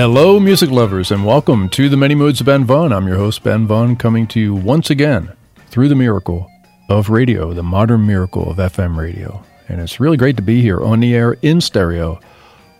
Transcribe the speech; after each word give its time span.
Hello, 0.00 0.40
music 0.40 0.70
lovers, 0.70 1.10
and 1.10 1.26
welcome 1.26 1.68
to 1.68 1.90
the 1.90 1.96
Many 1.98 2.14
Moods 2.14 2.40
of 2.40 2.46
Ben 2.46 2.64
Vaughn. 2.64 2.90
I'm 2.90 3.06
your 3.06 3.18
host, 3.18 3.42
Ben 3.42 3.66
Vaughn, 3.66 3.96
coming 3.96 4.26
to 4.28 4.40
you 4.40 4.54
once 4.54 4.88
again 4.88 5.30
through 5.66 5.90
the 5.90 5.94
miracle 5.94 6.50
of 6.88 7.10
radio, 7.10 7.52
the 7.52 7.62
modern 7.62 8.06
miracle 8.06 8.50
of 8.50 8.56
FM 8.56 8.96
radio. 8.96 9.44
And 9.68 9.78
it's 9.78 10.00
really 10.00 10.16
great 10.16 10.36
to 10.36 10.42
be 10.42 10.62
here 10.62 10.80
on 10.80 11.00
the 11.00 11.14
air 11.14 11.34
in 11.42 11.60
stereo 11.60 12.18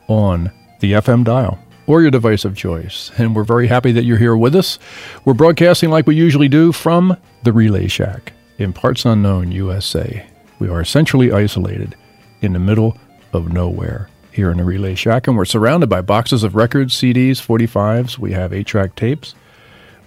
on 0.08 0.50
the 0.80 0.92
FM 0.92 1.22
dial 1.22 1.58
or 1.86 2.00
your 2.00 2.10
device 2.10 2.46
of 2.46 2.56
choice. 2.56 3.10
And 3.18 3.36
we're 3.36 3.44
very 3.44 3.66
happy 3.66 3.92
that 3.92 4.04
you're 4.04 4.16
here 4.16 4.34
with 4.34 4.56
us. 4.56 4.78
We're 5.26 5.34
broadcasting 5.34 5.90
like 5.90 6.06
we 6.06 6.16
usually 6.16 6.48
do 6.48 6.72
from 6.72 7.18
the 7.42 7.52
Relay 7.52 7.88
Shack 7.88 8.32
in 8.56 8.72
parts 8.72 9.04
unknown, 9.04 9.52
USA. 9.52 10.26
We 10.58 10.70
are 10.70 10.80
essentially 10.80 11.32
isolated 11.32 11.96
in 12.40 12.54
the 12.54 12.58
middle 12.58 12.96
of 13.34 13.52
nowhere 13.52 14.08
here 14.32 14.50
in 14.50 14.58
the 14.58 14.64
Relay 14.64 14.94
Shack, 14.94 15.26
and 15.26 15.36
we're 15.36 15.44
surrounded 15.44 15.88
by 15.88 16.00
boxes 16.00 16.44
of 16.44 16.54
records, 16.54 16.94
CDs, 16.94 17.38
45s. 17.38 18.18
We 18.18 18.32
have 18.32 18.52
eight 18.52 18.66
track 18.66 18.94
tapes. 18.94 19.34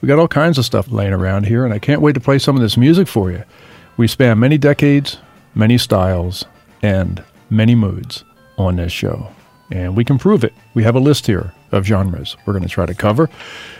We 0.01 0.07
got 0.07 0.19
all 0.19 0.27
kinds 0.27 0.57
of 0.57 0.65
stuff 0.65 0.91
laying 0.91 1.13
around 1.13 1.45
here, 1.45 1.65
and 1.65 1.73
I 1.73 1.79
can't 1.79 2.01
wait 2.01 2.13
to 2.13 2.19
play 2.19 2.39
some 2.39 2.55
of 2.55 2.61
this 2.61 2.77
music 2.77 3.07
for 3.07 3.31
you. 3.31 3.43
We 3.97 4.07
span 4.07 4.39
many 4.39 4.57
decades, 4.57 5.17
many 5.55 5.77
styles, 5.77 6.45
and 6.81 7.23
many 7.49 7.75
moods 7.75 8.23
on 8.57 8.75
this 8.75 8.91
show. 8.91 9.29
And 9.71 9.95
we 9.95 10.03
can 10.03 10.19
prove 10.19 10.43
it. 10.43 10.53
We 10.73 10.83
have 10.83 10.95
a 10.95 10.99
list 10.99 11.27
here 11.27 11.53
of 11.71 11.85
genres 11.85 12.35
we're 12.45 12.53
going 12.53 12.63
to 12.63 12.69
try 12.69 12.85
to 12.85 12.93
cover. 12.93 13.29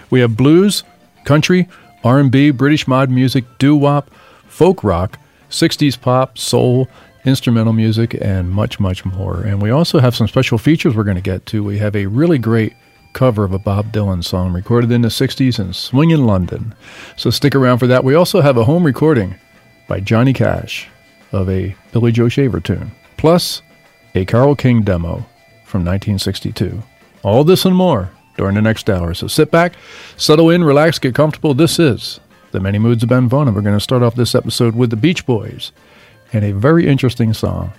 We 0.09 0.21
have 0.21 0.38
blues, 0.38 0.83
country, 1.25 1.67
R&B, 2.03 2.52
British 2.52 2.88
mod 2.88 3.09
music, 3.09 3.45
doo-wop, 3.59 4.09
folk 4.47 4.83
rock, 4.83 5.19
60s 5.49 5.99
pop, 5.99 6.38
soul, 6.38 6.88
instrumental 7.25 7.73
music, 7.73 8.17
and 8.21 8.49
much, 8.49 8.79
much 8.79 9.05
more. 9.05 9.41
And 9.41 9.61
we 9.61 9.69
also 9.69 9.99
have 9.99 10.16
some 10.16 10.27
special 10.27 10.57
features 10.57 10.95
we're 10.95 11.03
going 11.03 11.16
to 11.16 11.21
get 11.21 11.45
to. 11.47 11.63
We 11.63 11.77
have 11.80 11.95
a 11.95 12.05
really 12.05 12.38
great 12.38 12.73
cover 13.13 13.43
of 13.43 13.53
a 13.53 13.59
Bob 13.59 13.93
Dylan 13.93 14.23
song 14.23 14.52
recorded 14.53 14.91
in 14.91 15.02
the 15.02 15.07
60s 15.07 15.59
in 15.59 15.73
Swingin' 15.73 16.25
London. 16.25 16.75
So 17.15 17.30
stick 17.30 17.55
around 17.55 17.77
for 17.77 17.88
that. 17.88 18.03
We 18.03 18.15
also 18.15 18.41
have 18.41 18.57
a 18.57 18.65
home 18.65 18.83
recording 18.83 19.35
by 19.88 19.99
Johnny 19.99 20.33
Cash 20.33 20.89
of 21.31 21.49
a 21.49 21.75
Billy 21.91 22.11
Joe 22.11 22.30
Shaver 22.30 22.59
tune, 22.59 22.91
plus 23.17 23.61
a 24.15 24.25
Carole 24.25 24.55
King 24.55 24.81
demo 24.81 25.25
from 25.65 25.85
1962. 25.85 26.81
All 27.23 27.43
this 27.43 27.65
and 27.65 27.75
more 27.75 28.11
during 28.37 28.55
the 28.55 28.61
next 28.61 28.89
hour. 28.89 29.13
So 29.13 29.27
sit 29.27 29.52
back, 29.52 29.73
settle 30.17 30.49
in, 30.49 30.63
relax, 30.63 30.99
get 30.99 31.15
comfortable. 31.15 31.53
This 31.53 31.80
is 31.80 32.19
The 32.52 32.59
Many 32.59 32.80
Moods 32.80 33.03
of 33.03 33.09
Ben 33.09 33.30
Vaughn, 33.30 33.47
and 33.47 33.55
we're 33.55 33.61
going 33.61 33.77
to 33.77 33.80
start 33.80 34.03
off 34.03 34.15
this 34.15 34.35
episode 34.35 34.75
with 34.75 34.89
the 34.89 34.95
Beach 34.95 35.25
Boys 35.25 35.71
and 36.34 36.44
a 36.44 36.52
very 36.52 36.88
interesting 36.88 37.34
song 37.34 37.72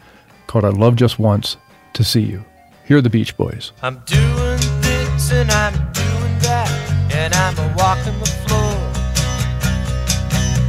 called 0.46 0.64
I 0.64 0.68
Love 0.68 0.96
Just 0.96 1.18
Once 1.18 1.56
to 1.92 2.04
See 2.04 2.22
You. 2.22 2.44
Here 2.86 2.98
are 2.98 3.02
the 3.02 3.10
Beach 3.10 3.36
Boys. 3.36 3.72
I'm 3.82 4.00
doing 4.06 4.58
this 4.80 5.32
and 5.32 5.50
I'm 5.50 5.72
doing 5.92 6.38
that, 6.40 6.70
and 7.12 7.34
I'm 7.34 7.58
a 7.58 7.74
walking 7.76 8.18
the 8.20 8.26
floor. 8.46 8.74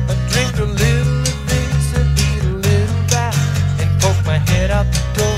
I 0.09 0.16
drink 0.30 0.58
a 0.58 0.66
little 0.66 1.19
of 1.22 1.50
this 1.50 1.95
and 1.95 2.19
eat 2.19 2.44
a 2.44 2.53
little 2.67 3.03
that, 3.09 3.36
and 3.80 4.01
poke 4.01 4.25
my 4.25 4.38
head 4.38 4.72
out 4.72 4.85
the 4.85 5.19
door. 5.19 5.34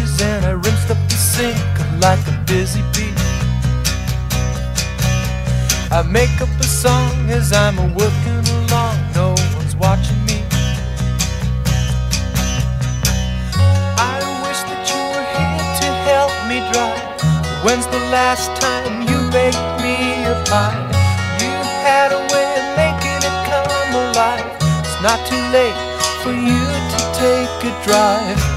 Dishes 0.00 0.20
and 0.22 0.44
I 0.44 0.52
rinsed 0.52 0.90
up 0.90 0.98
the 1.08 1.14
sink 1.14 1.58
like 2.00 2.20
a 2.28 2.44
busy 2.46 2.82
bee. 2.92 3.14
I 5.92 6.02
make 6.02 6.40
up 6.40 6.48
a 6.60 6.64
song 6.64 7.28
as 7.30 7.52
I'm 7.52 7.78
a 7.78 7.86
working 7.94 8.42
along, 8.56 8.96
no 9.14 9.34
one's 9.56 9.76
watching 9.76 10.24
me. 10.24 10.42
I 13.98 14.16
wish 14.44 14.60
that 14.70 14.82
you 14.90 15.00
were 15.12 15.26
here 15.36 15.66
to 15.80 15.88
help 16.08 16.32
me 16.48 16.58
drive. 16.72 17.64
When's 17.64 17.86
the 17.86 18.02
last 18.10 18.48
time 18.60 19.02
you 19.02 19.18
baked 19.30 19.58
me 19.82 19.96
a 20.24 20.36
pie? 20.46 20.80
You 21.42 21.52
had 21.84 22.12
a 22.12 22.22
way 22.32 22.48
of 22.60 22.66
making 22.78 23.20
it 23.28 23.36
come 23.50 23.94
alive. 23.94 24.46
It's 24.84 25.00
not 25.02 25.18
too 25.26 25.42
late 25.50 25.78
for 26.22 26.32
you 26.32 26.62
to 26.92 26.98
take 27.18 27.72
a 27.72 27.84
drive. 27.84 28.49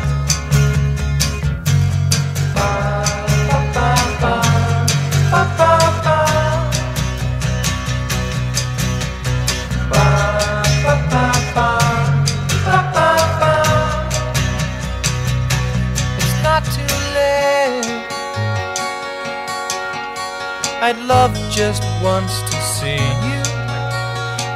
I'd 20.86 21.00
love 21.06 21.34
just 21.50 21.82
once 22.04 22.42
to 22.42 22.58
see 22.62 23.00
you. 23.28 23.42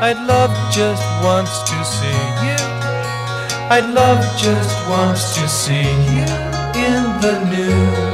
I'd 0.03 0.21
love 0.27 0.51
just 0.73 1.01
once 1.23 1.57
to 1.69 1.85
see 1.85 2.21
you. 2.43 2.59
I'd 3.71 3.89
love 3.93 4.19
just 4.38 4.89
once 4.89 5.35
to 5.35 5.47
see 5.47 5.88
you 6.11 6.27
in 6.75 7.03
the 7.21 7.45
nude. 7.49 8.06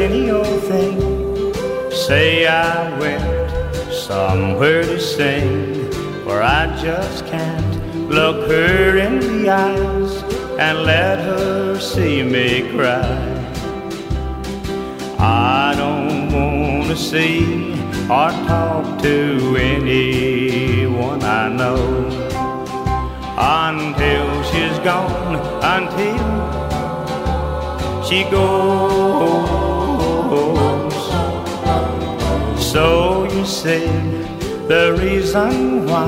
Any 0.00 0.30
old 0.30 0.62
thing. 0.62 0.98
Say 1.92 2.46
I 2.46 2.98
went 2.98 3.22
somewhere 3.92 4.82
to 4.82 4.98
sing, 4.98 5.92
for 6.24 6.42
I 6.42 6.74
just 6.80 7.26
can't 7.26 8.08
look 8.08 8.48
her 8.48 8.96
in 8.96 9.20
the 9.20 9.50
eyes 9.50 10.22
and 10.58 10.84
let 10.84 11.18
her 11.18 11.78
see 11.78 12.22
me 12.22 12.70
cry. 12.74 13.36
I 15.18 15.74
don't 15.76 16.32
want 16.32 16.88
to 16.88 16.96
see 16.96 17.74
or 18.04 18.30
talk 18.48 19.02
to 19.02 19.56
anyone 19.58 21.22
I 21.22 21.48
know 21.50 22.08
until 23.36 24.42
she's 24.44 24.78
gone, 24.78 25.36
until 25.62 26.26
she 28.02 28.24
goes. 28.30 29.49
So 32.70 33.24
you 33.24 33.44
see 33.44 33.84
the 34.68 34.96
reason 34.96 35.86
why 35.86 36.06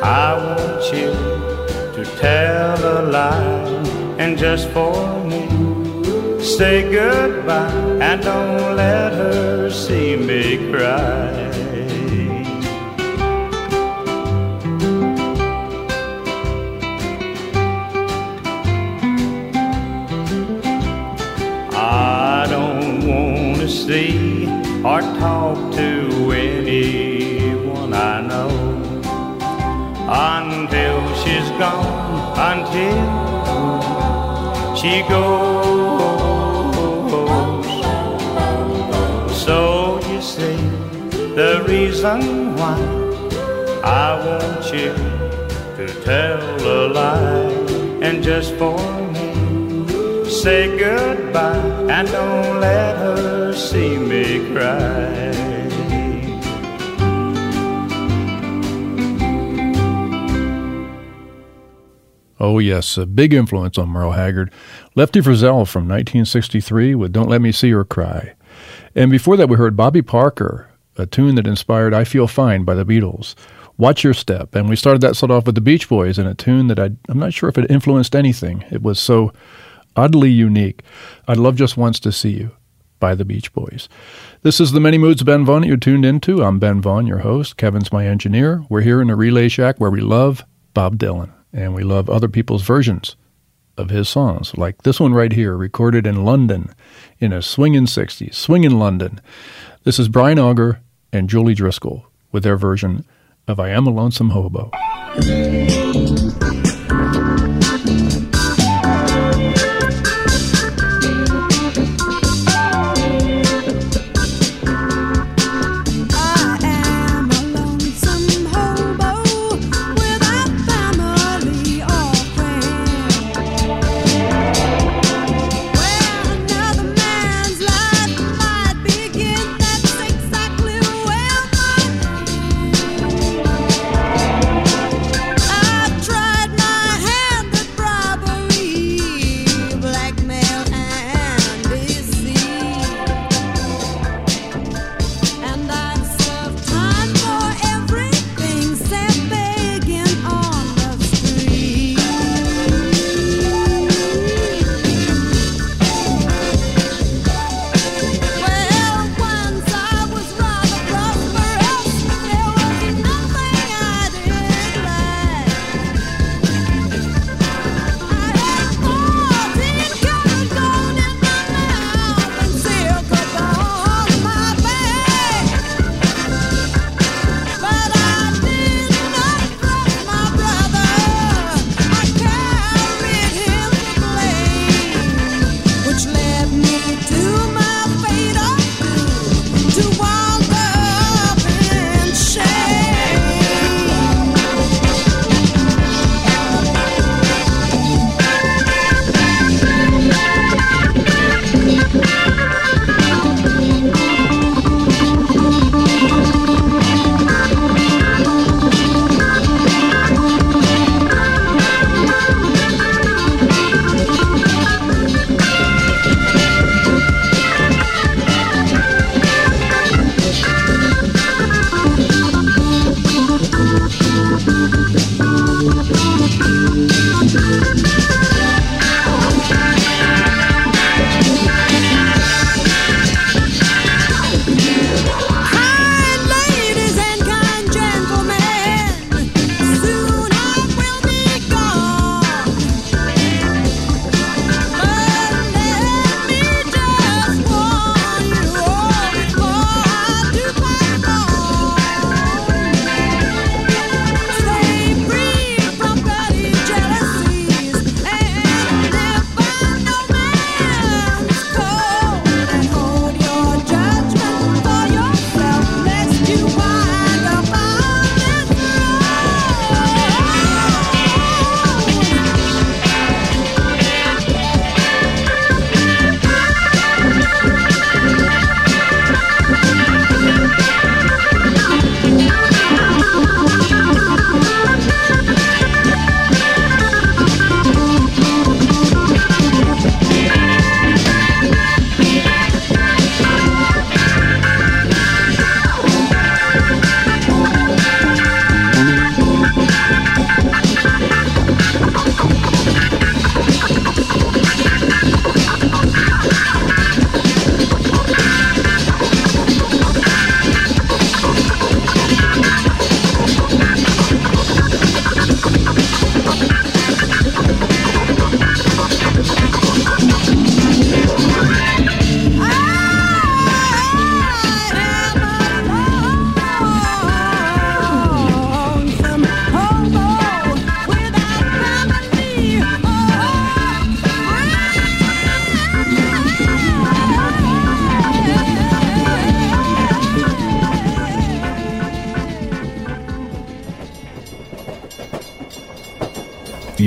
I 0.00 0.38
want 0.38 0.84
you 0.94 1.10
to 1.96 2.04
tell 2.20 2.78
a 2.78 3.02
lie 3.10 3.66
and 4.20 4.38
just 4.38 4.68
for 4.68 4.94
me 5.24 5.48
say 6.40 6.88
goodbye 6.92 7.98
and 8.00 8.22
don't 8.22 8.76
let 8.76 9.12
her 9.14 9.68
see 9.68 10.14
me 10.14 10.70
cry. 10.70 11.47
Or 24.88 25.02
talk 25.20 25.58
to 25.74 25.88
anyone 26.32 27.92
I 27.92 28.22
know 28.30 28.50
until 30.08 30.98
she's 31.20 31.48
gone, 31.62 32.32
until 32.50 33.04
she 34.80 34.94
goes. 35.12 35.88
So 39.44 40.00
you 40.10 40.20
see 40.22 40.60
the 41.40 41.52
reason 41.68 42.56
why 42.56 42.78
I 43.84 44.08
want 44.26 44.64
you 44.72 44.94
to 45.78 45.86
tell 46.02 46.40
a 46.76 46.80
lie 46.98 47.52
and 48.06 48.22
just 48.22 48.54
for 48.54 48.78
me 49.14 49.28
say 50.40 50.78
goodbye 50.78 51.66
and 51.96 52.08
don't 52.08 52.60
let 52.60 52.96
her 52.96 53.37
see 53.58 53.98
me 53.98 54.52
cry. 54.52 55.34
Oh, 62.40 62.60
yes, 62.60 62.96
a 62.96 63.04
big 63.04 63.34
influence 63.34 63.76
on 63.78 63.88
Merle 63.88 64.12
Haggard. 64.12 64.52
Lefty 64.94 65.20
Frizzell 65.20 65.66
from 65.66 65.88
1963 65.88 66.94
with 66.94 67.12
Don't 67.12 67.28
Let 67.28 67.42
Me 67.42 67.50
See 67.50 67.70
Her 67.70 67.84
Cry. 67.84 68.34
And 68.94 69.10
before 69.10 69.36
that, 69.36 69.48
we 69.48 69.56
heard 69.56 69.76
Bobby 69.76 70.02
Parker, 70.02 70.70
a 70.96 71.04
tune 71.04 71.34
that 71.34 71.48
inspired 71.48 71.92
I 71.92 72.04
Feel 72.04 72.28
Fine 72.28 72.62
by 72.62 72.74
the 72.74 72.84
Beatles. 72.84 73.34
Watch 73.76 74.04
Your 74.04 74.14
Step. 74.14 74.54
And 74.54 74.68
we 74.68 74.76
started 74.76 75.02
that 75.02 75.16
set 75.16 75.32
off 75.32 75.46
with 75.46 75.56
the 75.56 75.60
Beach 75.60 75.88
Boys 75.88 76.16
in 76.16 76.28
a 76.28 76.34
tune 76.34 76.68
that 76.68 76.78
I, 76.78 76.90
I'm 77.08 77.18
not 77.18 77.32
sure 77.34 77.48
if 77.48 77.58
it 77.58 77.70
influenced 77.70 78.14
anything. 78.14 78.64
It 78.70 78.82
was 78.82 79.00
so 79.00 79.32
oddly 79.96 80.30
unique. 80.30 80.82
I'd 81.26 81.38
love 81.38 81.56
just 81.56 81.76
once 81.76 81.98
to 82.00 82.12
see 82.12 82.30
you 82.30 82.52
by 82.98 83.14
the 83.14 83.24
Beach 83.24 83.52
Boys. 83.52 83.88
This 84.42 84.60
is 84.60 84.72
the 84.72 84.80
Many 84.80 84.98
Moods 84.98 85.22
Ben 85.22 85.44
Vaughn 85.44 85.62
that 85.62 85.68
you're 85.68 85.76
tuned 85.76 86.04
into. 86.04 86.42
I'm 86.42 86.58
Ben 86.58 86.80
Vaughn, 86.80 87.06
your 87.06 87.18
host. 87.18 87.56
Kevin's 87.56 87.92
my 87.92 88.06
engineer. 88.06 88.64
We're 88.68 88.82
here 88.82 89.00
in 89.00 89.10
a 89.10 89.16
relay 89.16 89.48
shack 89.48 89.76
where 89.78 89.90
we 89.90 90.00
love 90.00 90.44
Bob 90.74 90.98
Dylan 90.98 91.32
and 91.52 91.74
we 91.74 91.82
love 91.82 92.10
other 92.10 92.28
people's 92.28 92.62
versions 92.62 93.16
of 93.76 93.90
his 93.90 94.08
songs, 94.08 94.56
like 94.56 94.82
this 94.82 94.98
one 94.98 95.14
right 95.14 95.32
here, 95.32 95.56
recorded 95.56 96.06
in 96.06 96.24
London 96.24 96.74
in 97.20 97.32
a 97.32 97.40
swingin' 97.40 97.84
60s, 97.86 98.34
swingin' 98.34 98.78
London. 98.78 99.20
This 99.84 99.98
is 99.98 100.08
Brian 100.08 100.38
Auger 100.38 100.80
and 101.12 101.30
Julie 101.30 101.54
Driscoll 101.54 102.06
with 102.32 102.42
their 102.42 102.56
version 102.56 103.06
of 103.46 103.60
I 103.60 103.70
Am 103.70 103.86
a 103.86 103.90
Lonesome 103.90 104.30
Hobo. 104.30 104.70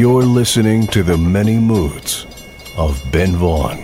You're 0.02 0.24
listening 0.24 0.88
to 0.88 1.04
the 1.04 1.16
many 1.16 1.58
moods 1.60 2.26
of 2.76 3.00
Ben 3.12 3.36
Vaughn. 3.36 3.78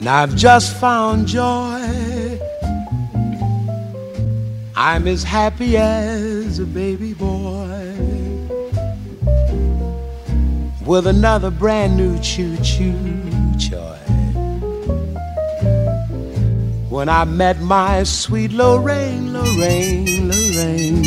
Now 0.00 0.22
I've 0.22 0.36
just 0.36 0.76
found 0.76 1.26
joy. 1.26 2.38
I'm 4.76 5.08
as 5.08 5.24
happy 5.24 5.76
as 5.76 6.60
a 6.60 6.64
baby 6.64 7.14
with 10.86 11.08
another 11.08 11.50
brand 11.50 11.96
new 11.96 12.16
choo 12.20 12.56
choo 12.58 12.94
joy. 13.56 13.96
When 16.88 17.08
I 17.08 17.24
met 17.24 17.60
my 17.60 18.04
sweet 18.04 18.52
Lorraine, 18.52 19.32
Lorraine, 19.32 20.28
Lorraine. 20.28 21.02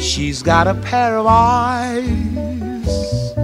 She's 0.00 0.42
got 0.42 0.66
a 0.66 0.72
pair 0.74 1.18
of 1.18 1.26
eyes 1.28 3.34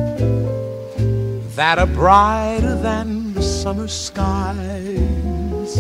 that 1.55 1.79
are 1.79 1.87
brighter 1.87 2.77
than 2.77 3.35
the 3.35 3.43
summer 3.43 3.89
skies. 3.89 5.77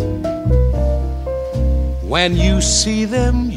When 2.02 2.36
you 2.36 2.60
see 2.60 3.06
them, 3.06 3.50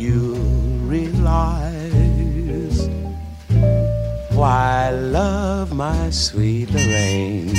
love 5.11 5.73
my 5.73 6.09
sweet 6.11 6.69
Lorraine. 6.69 7.53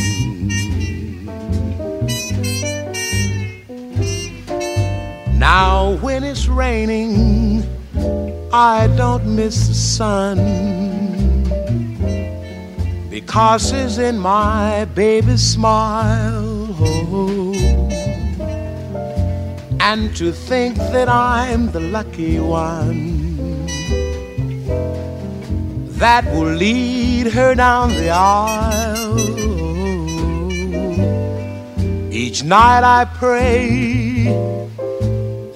Now, 5.36 5.96
when 6.00 6.22
it's 6.22 6.46
raining, 6.46 7.64
I 8.52 8.86
don't 8.96 9.24
miss 9.34 9.68
the 9.68 9.74
sun 9.74 10.38
because 13.10 13.72
it's 13.72 13.98
in 13.98 14.18
my 14.18 14.84
baby's 14.94 15.42
smile. 15.42 16.68
And 19.80 20.14
to 20.16 20.30
think 20.30 20.76
that 20.76 21.08
I'm 21.08 21.72
the 21.72 21.80
lucky 21.80 22.38
one 22.38 23.09
that 26.00 26.24
will 26.32 26.54
lead 26.54 27.26
her 27.26 27.54
down 27.54 27.90
the 27.90 28.08
aisle. 28.08 29.18
Each 32.10 32.42
night 32.42 32.84
I 32.84 33.04
pray 33.04 34.24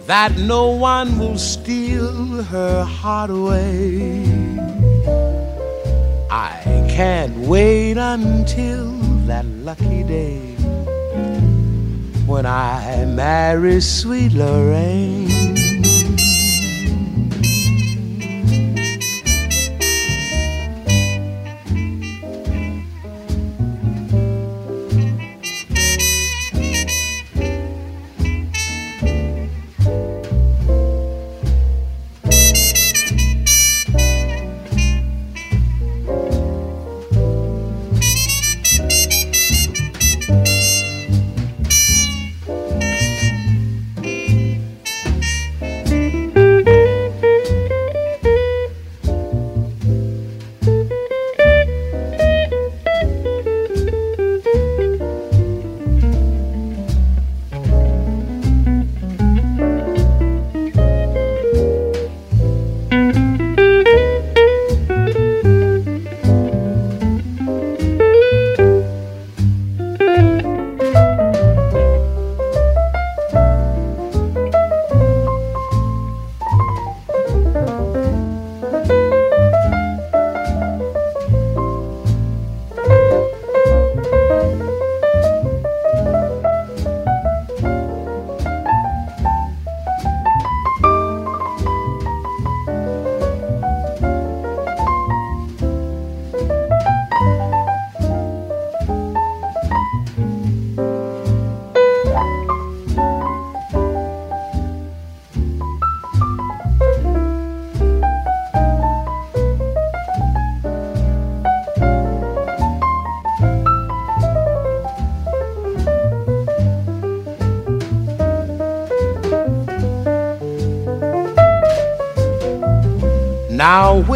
that 0.06 0.36
no 0.36 0.70
one 0.70 1.18
will 1.18 1.38
steal 1.38 2.42
her 2.42 2.84
heart 2.84 3.30
away. 3.30 4.22
I 6.30 6.52
can't 6.90 7.34
wait 7.48 7.96
until 7.96 8.92
that 9.26 9.46
lucky 9.46 10.02
day 10.02 10.40
when 12.26 12.44
I 12.44 13.06
marry 13.06 13.80
sweet 13.80 14.34
Lorraine. 14.34 15.33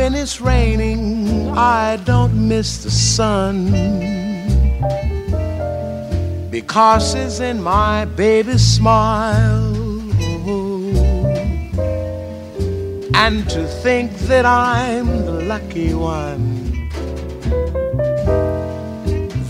When 0.09 0.23
it's 0.23 0.40
raining, 0.40 1.51
I 1.51 1.99
don't 2.07 2.49
miss 2.49 2.83
the 2.83 2.90
sun 2.90 3.66
because 6.51 7.14
it's 7.14 7.40
in 7.40 7.62
my 7.62 8.07
baby's 8.07 8.66
smile. 8.66 9.75
And 13.14 13.47
to 13.51 13.66
think 13.83 14.12
that 14.31 14.47
I'm 14.47 15.27
the 15.27 15.42
lucky 15.44 15.92
one 15.92 16.88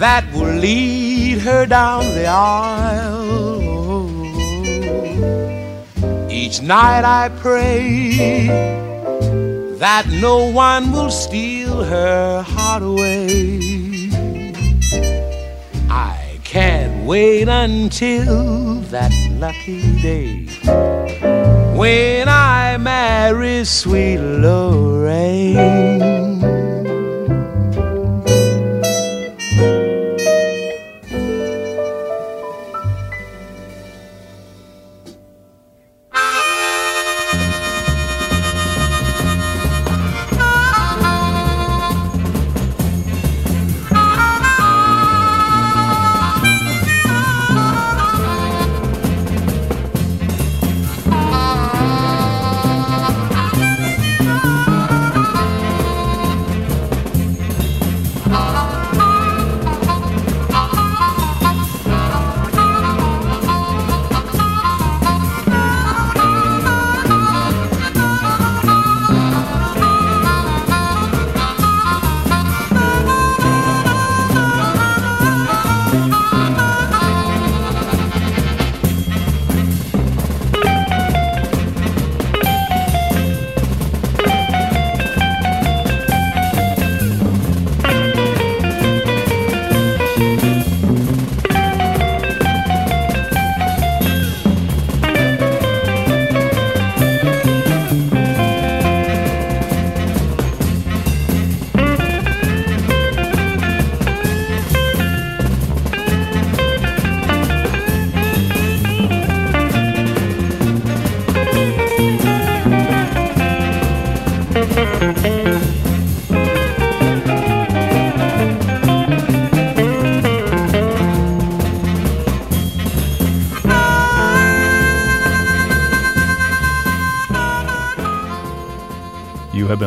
that 0.01 0.25
will 0.35 0.57
lead 0.57 1.39
her 1.39 1.67
down 1.67 2.03
the 2.17 2.27
aisle. 2.27 3.31
Each 6.29 6.61
night 6.61 7.05
I 7.05 7.29
pray 7.29 8.78
that 9.79 10.09
no 10.09 10.47
one 10.47 10.91
will 10.91 11.11
steal 11.11 11.85
her 11.85 12.43
heart 12.43 12.83
away. 12.83 13.61
I 15.89 16.41
can't 16.43 17.07
wait 17.07 17.49
until 17.49 18.75
that 18.91 19.13
lucky 19.39 20.03
day 20.03 20.47
when 21.77 22.29
I 22.29 22.77
marry 22.79 23.65
sweet 23.65 24.19
Lorraine. 24.19 26.28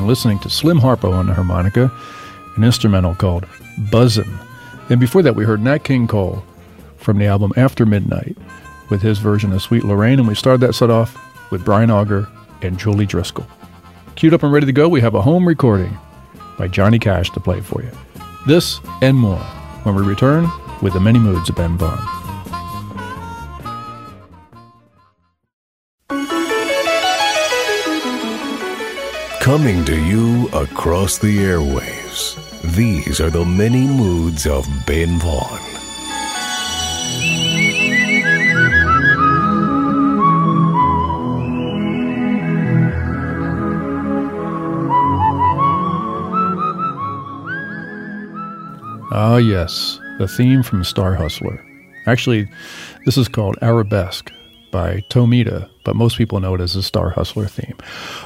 Been 0.02 0.08
listening 0.08 0.40
to 0.40 0.50
Slim 0.50 0.80
Harpo 0.80 1.14
on 1.14 1.28
the 1.28 1.34
harmonica, 1.36 1.92
an 2.56 2.64
instrumental 2.64 3.14
called 3.14 3.46
Buzzin'. 3.92 4.40
And 4.90 5.00
before 5.00 5.22
that, 5.22 5.36
we 5.36 5.46
heard 5.46 5.62
Nat 5.62 5.84
King 5.84 6.08
Cole 6.08 6.44
from 6.98 7.20
the 7.20 7.28
album 7.28 7.52
After 7.56 7.86
Midnight 7.86 8.36
with 8.90 9.04
his 9.04 9.20
version 9.20 9.54
of 9.54 9.62
Sweet 9.62 9.84
Lorraine. 9.84 10.18
And 10.18 10.28
we 10.28 10.34
started 10.34 10.62
that 10.62 10.74
set 10.74 10.90
off 10.90 11.16
with 11.52 11.64
Brian 11.64 11.92
Auger 11.92 12.28
and 12.64 12.80
Julie 12.80 13.06
Driscoll. 13.06 13.46
Queued 14.16 14.34
up 14.34 14.42
and 14.42 14.52
ready 14.52 14.66
to 14.66 14.72
go, 14.72 14.90
we 14.90 15.02
have 15.02 15.14
a 15.14 15.22
home 15.22 15.48
recording 15.48 15.96
by 16.58 16.68
Johnny 16.68 16.98
Cash 16.98 17.30
to 17.32 17.40
play 17.40 17.62
for 17.62 17.84
you. 17.84 17.92
This 18.48 18.80
and 19.04 19.16
more 19.16 19.38
when 19.84 19.94
we 19.94 20.02
return 20.02 20.50
with 20.82 20.94
the 20.94 21.00
many 21.00 21.20
moods 21.20 21.48
of 21.48 21.56
Ben 21.56 21.78
Vaughn. 21.78 22.21
Coming 29.52 29.84
to 29.84 30.02
you 30.02 30.48
across 30.54 31.18
the 31.18 31.40
airwaves. 31.40 32.38
These 32.74 33.20
are 33.20 33.30
the 33.30 33.44
many 33.44 33.86
moods 33.86 34.48
of 34.48 34.66
Ben 34.86 35.20
Vaughn. 35.20 35.60
Ah, 49.12 49.36
yes, 49.36 50.00
the 50.18 50.30
theme 50.30 50.64
from 50.64 50.86
Star 50.86 51.14
Hustler. 51.14 51.62
Actually, 52.08 52.48
this 53.04 53.18
is 53.18 53.28
called 53.28 53.58
Arabesque 53.62 54.32
by 54.72 55.04
Tomita, 55.10 55.70
but 55.84 55.96
most 55.96 56.18
people 56.18 56.40
know 56.40 56.56
it 56.56 56.62
as 56.62 56.74
the 56.74 56.82
Star 56.82 57.10
Hustler 57.10 57.48
theme. 57.48 57.78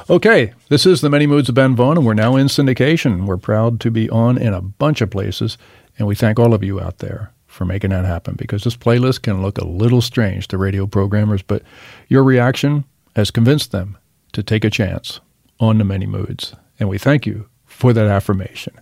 Okay, 0.08 0.52
this 0.68 0.86
is 0.86 1.00
the 1.00 1.10
Many 1.10 1.26
Moods 1.26 1.48
of 1.48 1.54
Ben 1.54 1.76
Vaughn, 1.76 1.98
and 1.98 2.06
we're 2.06 2.14
now 2.14 2.36
in 2.36 2.46
syndication. 2.46 3.26
We're 3.26 3.36
proud 3.36 3.80
to 3.80 3.90
be 3.90 4.08
on 4.10 4.38
in 4.38 4.54
a 4.54 4.60
bunch 4.60 5.00
of 5.00 5.10
places, 5.10 5.58
and 5.98 6.06
we 6.06 6.14
thank 6.14 6.38
all 6.38 6.54
of 6.54 6.62
you 6.62 6.80
out 6.80 6.98
there 6.98 7.32
for 7.46 7.64
making 7.64 7.90
that 7.90 8.04
happen 8.04 8.34
because 8.36 8.64
this 8.64 8.76
playlist 8.76 9.22
can 9.22 9.42
look 9.42 9.58
a 9.58 9.66
little 9.66 10.00
strange 10.00 10.48
to 10.48 10.58
radio 10.58 10.86
programmers, 10.86 11.42
but 11.42 11.62
your 12.08 12.22
reaction 12.22 12.84
has 13.14 13.30
convinced 13.30 13.72
them 13.72 13.98
to 14.32 14.42
take 14.42 14.64
a 14.64 14.70
chance 14.70 15.20
on 15.58 15.78
the 15.78 15.84
Many 15.84 16.06
Moods, 16.06 16.54
and 16.78 16.88
we 16.88 16.98
thank 16.98 17.26
you 17.26 17.48
for 17.64 17.92
that 17.92 18.06
affirmation. 18.06 18.74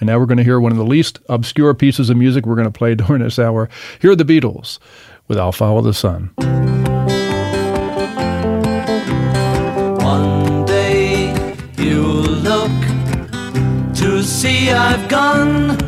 And 0.00 0.08
now 0.08 0.18
we're 0.18 0.26
going 0.26 0.38
to 0.38 0.44
hear 0.44 0.58
one 0.58 0.72
of 0.72 0.78
the 0.78 0.84
least 0.84 1.20
obscure 1.28 1.74
pieces 1.74 2.10
of 2.10 2.16
music 2.16 2.44
we're 2.44 2.56
going 2.56 2.66
to 2.66 2.76
play 2.76 2.94
during 2.96 3.22
this 3.22 3.38
hour. 3.38 3.68
Here 4.00 4.10
are 4.10 4.16
the 4.16 4.24
Beatles 4.24 4.78
with 5.32 5.40
I'll 5.40 5.50
Follow 5.50 5.80
the 5.80 5.94
Sun. 5.94 6.30
One 10.04 10.66
day 10.66 11.32
you'll 11.78 12.36
look 12.50 12.70
to 13.94 14.22
see 14.22 14.70
I've 14.70 15.08
gone, 15.08 15.78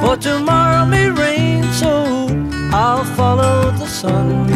for 0.00 0.16
tomorrow 0.16 0.86
may 0.86 1.10
rain, 1.10 1.64
so 1.74 1.90
I'll 2.72 3.04
follow 3.14 3.70
the 3.72 3.86
sun. 3.86 4.48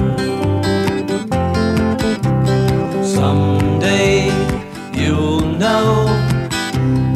Someday 3.05 4.31
you'll 4.94 5.44
know 5.62 6.07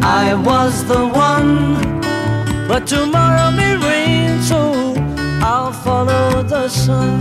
I 0.03 0.35
was 0.35 0.85
the 0.85 1.07
one, 1.09 1.81
but 2.69 2.87
tomorrow 2.87 3.51
may 3.53 3.75
rain, 3.89 4.43
so 4.43 4.80
follow 6.01 6.43
the 6.43 6.69
sun. 6.69 7.21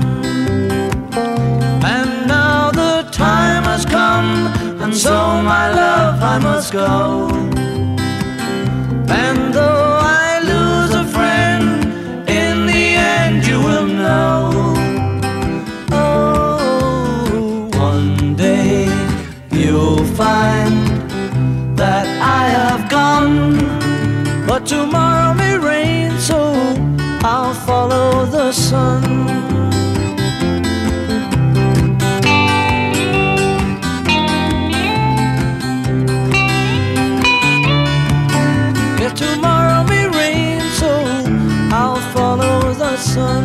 And 1.95 2.11
now 2.27 2.71
the 2.71 3.07
time 3.11 3.63
has 3.63 3.85
come, 3.85 4.31
and 4.81 4.95
so 4.95 5.15
my 5.53 5.65
love 5.81 6.15
I 6.33 6.37
must 6.39 6.71
go. 6.71 7.27
And 9.23 9.39
though 9.53 9.99
I 10.23 10.27
lose 10.51 10.91
a 11.03 11.05
friend, 11.15 11.65
in 12.41 12.55
the 12.71 12.85
end 13.17 13.45
you 13.49 13.59
will 13.67 13.89
know. 14.03 14.35
Oh, 15.91 17.69
one 17.87 18.35
day 18.35 18.85
you'll 19.51 20.05
find 20.19 20.58
the 42.79 42.97
sun. 42.97 43.43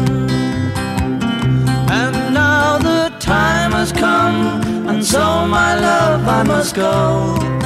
And 1.90 2.34
now 2.34 2.78
the 2.78 3.12
time 3.18 3.72
has 3.72 3.92
come, 3.92 4.88
and 4.88 5.04
so 5.04 5.46
my 5.46 5.78
love 5.78 6.26
I 6.28 6.42
must 6.42 6.74
go. 6.74 7.63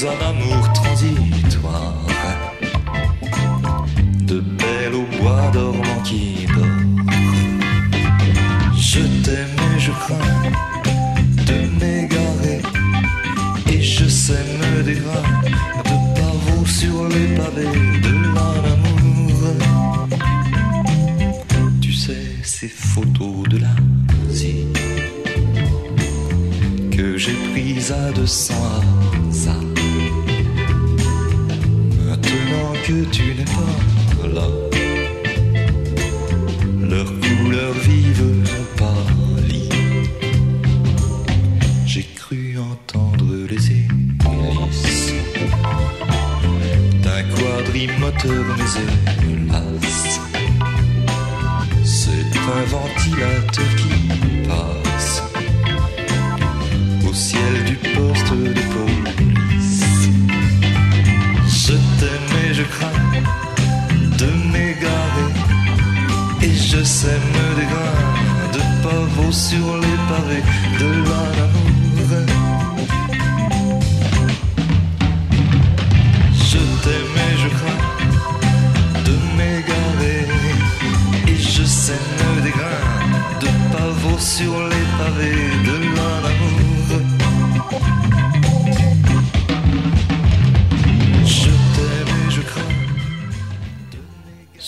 Deniz 0.00 0.04
Ananurt 0.04 0.79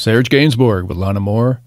Serge 0.03 0.29
Gainsbourg 0.31 0.89
with 0.89 0.99
L'Anamour. 0.99 1.61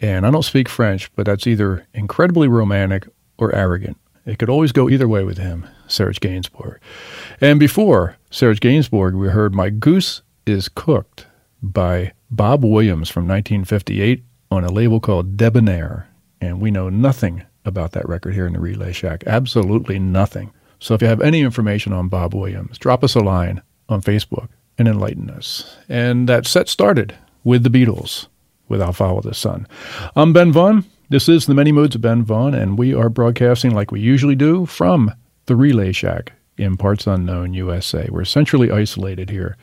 And 0.00 0.26
I 0.26 0.30
don't 0.32 0.42
speak 0.42 0.68
French, 0.68 1.08
but 1.14 1.24
that's 1.24 1.46
either 1.46 1.86
incredibly 1.94 2.48
romantic 2.48 3.06
or 3.38 3.54
arrogant. 3.54 3.96
It 4.26 4.40
could 4.40 4.50
always 4.50 4.72
go 4.72 4.90
either 4.90 5.06
way 5.06 5.22
with 5.22 5.38
him, 5.38 5.64
Serge 5.86 6.18
Gainsbourg. 6.18 6.78
And 7.40 7.60
before 7.60 8.16
Serge 8.28 8.58
Gainsbourg, 8.58 9.16
we 9.16 9.28
heard 9.28 9.54
My 9.54 9.70
Goose 9.70 10.22
is 10.44 10.68
Cooked 10.68 11.26
by 11.62 12.12
Bob 12.28 12.64
Williams 12.64 13.08
from 13.08 13.28
1958 13.28 14.24
on 14.50 14.64
a 14.64 14.72
label 14.72 14.98
called 14.98 15.36
Debonair. 15.36 16.08
And 16.40 16.60
we 16.60 16.72
know 16.72 16.88
nothing 16.88 17.44
about 17.64 17.92
that 17.92 18.08
record 18.08 18.34
here 18.34 18.48
in 18.48 18.54
the 18.54 18.60
Relay 18.60 18.92
Shack. 18.92 19.22
Absolutely 19.28 20.00
nothing. 20.00 20.52
So 20.80 20.94
if 20.94 21.02
you 21.02 21.06
have 21.06 21.20
any 21.20 21.42
information 21.42 21.92
on 21.92 22.08
Bob 22.08 22.34
Williams, 22.34 22.78
drop 22.78 23.04
us 23.04 23.14
a 23.14 23.20
line 23.20 23.62
on 23.88 24.02
Facebook 24.02 24.48
and 24.76 24.88
enlighten 24.88 25.30
us. 25.30 25.76
And 25.88 26.28
that 26.28 26.48
set 26.48 26.68
started 26.68 27.14
with 27.44 27.62
the 27.62 27.68
Beatles 27.70 28.26
with 28.68 28.80
I'll 28.80 28.92
Follow 28.92 29.20
the 29.20 29.34
Sun. 29.34 29.68
I'm 30.16 30.32
Ben 30.32 30.50
Vaughn. 30.50 30.84
This 31.10 31.28
is 31.28 31.46
the 31.46 31.54
Many 31.54 31.70
Moods 31.70 31.94
of 31.94 32.00
Ben 32.00 32.24
Vaughn, 32.24 32.54
and 32.54 32.78
we 32.78 32.94
are 32.94 33.10
broadcasting 33.10 33.74
like 33.74 33.92
we 33.92 34.00
usually 34.00 34.34
do 34.34 34.64
from 34.64 35.12
the 35.46 35.54
Relay 35.54 35.92
Shack 35.92 36.32
in 36.56 36.78
parts 36.78 37.06
unknown 37.06 37.52
USA. 37.52 38.08
We're 38.10 38.24
centrally 38.24 38.70
isolated 38.70 39.28
here 39.28 39.56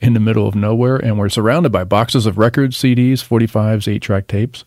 in 0.00 0.14
the 0.14 0.20
middle 0.20 0.46
of 0.46 0.54
nowhere, 0.54 0.96
and 0.96 1.18
we're 1.18 1.28
surrounded 1.28 1.72
by 1.72 1.82
boxes 1.82 2.26
of 2.26 2.38
records, 2.38 2.76
CDs, 2.76 3.14
45s, 3.14 3.92
8 3.92 4.00
track 4.00 4.28
tapes. 4.28 4.64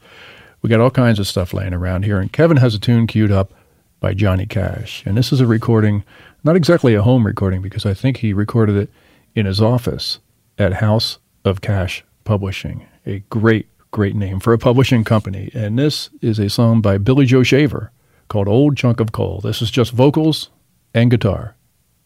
We 0.61 0.69
got 0.69 0.81
all 0.81 0.91
kinds 0.91 1.17
of 1.17 1.27
stuff 1.27 1.53
laying 1.53 1.73
around 1.73 2.03
here, 2.03 2.19
and 2.19 2.31
Kevin 2.31 2.57
has 2.57 2.75
a 2.75 2.79
tune 2.79 3.07
queued 3.07 3.31
up 3.31 3.53
by 4.01 4.13
Johnny 4.13 4.45
Cash. 4.45 5.03
And 5.05 5.17
this 5.17 5.31
is 5.31 5.39
a 5.39 5.47
recording, 5.47 6.03
not 6.43 6.57
exactly 6.57 6.93
a 6.93 7.01
home 7.01 7.25
recording, 7.25 7.61
because 7.61 7.85
I 7.85 7.93
think 7.93 8.17
he 8.17 8.33
recorded 8.33 8.75
it 8.75 8.89
in 9.33 9.45
his 9.45 9.61
office 9.61 10.19
at 10.57 10.73
House 10.73 11.19
of 11.45 11.61
Cash 11.61 12.03
Publishing, 12.31 12.87
a 13.05 13.19
great, 13.29 13.67
great 13.91 14.15
name 14.15 14.39
for 14.39 14.53
a 14.53 14.57
publishing 14.57 15.03
company. 15.03 15.51
And 15.53 15.77
this 15.77 16.09
is 16.21 16.39
a 16.39 16.49
song 16.49 16.79
by 16.79 16.97
Billy 16.97 17.25
Joe 17.25 17.43
Shaver 17.43 17.91
called 18.29 18.47
Old 18.47 18.77
Chunk 18.77 19.01
of 19.01 19.11
Coal. 19.11 19.41
This 19.41 19.61
is 19.61 19.69
just 19.69 19.91
vocals 19.91 20.49
and 20.93 21.11
guitar 21.11 21.57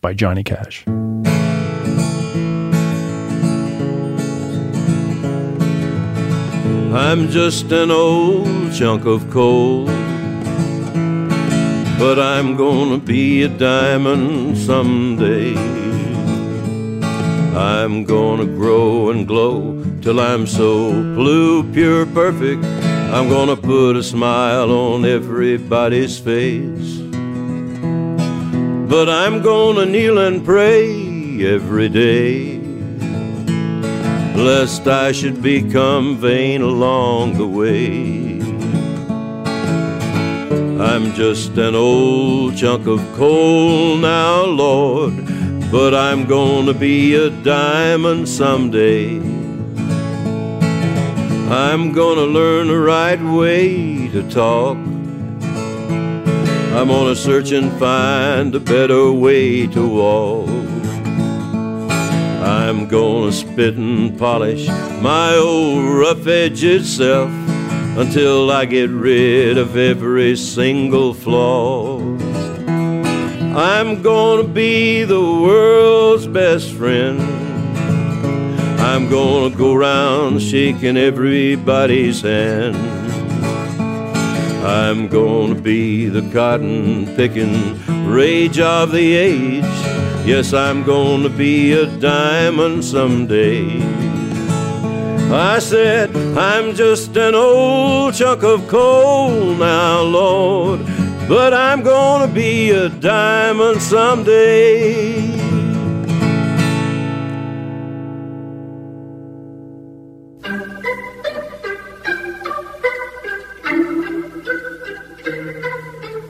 by 0.02 0.16
Johnny 0.16 0.44
Cash. 0.44 0.84
I'm 6.92 7.30
just 7.30 7.72
an 7.72 7.92
old 7.92 8.74
chunk 8.74 9.06
of 9.06 9.30
coal, 9.30 9.86
but 12.00 12.18
I'm 12.18 12.58
gonna 12.58 12.98
be 12.98 13.44
a 13.44 13.48
diamond 13.48 14.58
someday. 14.58 15.85
I'm 17.56 18.04
gonna 18.04 18.46
grow 18.46 19.12
and 19.12 19.26
glow 19.26 19.82
till 20.02 20.20
I'm 20.20 20.46
so 20.46 20.92
blue, 20.92 21.64
pure, 21.72 22.06
perfect. 22.06 22.66
I'm 23.16 23.30
gonna 23.30 23.56
put 23.56 23.96
a 23.96 24.04
smile 24.04 24.72
on 24.72 25.06
everybody's 25.06 26.20
face. 26.20 27.00
But 28.90 29.10
I'm 29.10 29.42
gonna 29.42 29.86
kneel 29.86 30.18
and 30.18 30.44
pray 30.44 31.46
every 31.46 31.90
day 31.90 32.56
lest 34.36 34.86
I 34.88 35.14
should 35.14 35.42
become 35.42 36.18
vain 36.18 36.62
along 36.62 37.38
the 37.38 37.48
way. 37.48 38.42
I'm 40.80 41.14
just 41.14 41.58
an 41.58 41.74
old 41.74 42.58
chunk 42.58 42.86
of 42.86 43.00
coal 43.14 43.96
now, 43.96 44.44
Lord, 44.44 45.14
but 45.72 45.94
I'm 45.94 46.26
gonna 46.26 46.74
be 46.74 47.16
a 47.16 47.30
diamond 47.30 48.28
someday. 48.30 49.18
I'm 51.50 51.92
gonna 51.92 52.26
learn 52.26 52.68
the 52.68 52.80
right 52.80 53.22
way 53.22 54.08
to 54.10 54.30
talk. 54.30 54.78
I'm 56.76 56.88
gonna 56.88 57.16
search 57.16 57.52
and 57.52 57.72
find 57.80 58.54
a 58.56 58.60
better 58.60 59.12
way 59.12 59.68
to 59.68 59.88
walk. 59.88 60.50
I'm 62.46 62.88
gonna 62.88 63.32
spit 63.32 63.76
and 63.76 64.18
polish 64.18 64.68
my 65.02 65.36
old 65.36 65.86
rough 65.86 66.26
edged 66.28 66.86
self 66.86 67.30
until 67.98 68.52
I 68.52 68.66
get 68.66 68.90
rid 68.90 69.58
of 69.58 69.78
every 69.78 70.36
single 70.36 71.14
flaw. 71.14 72.15
I'm 73.58 74.02
gonna 74.02 74.44
be 74.44 75.06
the 75.06 75.22
world's 75.22 76.28
best 76.28 76.74
friend. 76.74 77.22
I'm 78.82 79.10
gonna 79.10 79.56
go 79.56 79.74
round 79.74 80.42
shaking 80.42 80.98
everybody's 80.98 82.20
hand. 82.20 82.76
I'm 84.66 85.08
gonna 85.08 85.56
be 85.56 86.10
the 86.10 86.30
cotton 86.34 87.16
picking 87.16 87.80
rage 88.06 88.60
of 88.60 88.92
the 88.92 89.16
age. 89.16 89.64
Yes, 90.26 90.52
I'm 90.52 90.84
gonna 90.84 91.30
be 91.30 91.72
a 91.72 91.86
diamond 91.86 92.84
someday. 92.84 93.82
I 95.32 95.60
said, 95.60 96.14
I'm 96.38 96.76
just 96.76 97.16
an 97.16 97.36
old 97.36 98.16
chunk 98.16 98.44
of 98.44 98.68
coal 98.68 99.56
now, 99.56 100.02
Lord, 100.02 100.82
but 101.28 101.56
I'm 101.56 101.82
gonna 101.82 102.32
be 102.32 102.70
a 102.70 102.88
diamond 102.88 103.82
someday. 103.82 105.26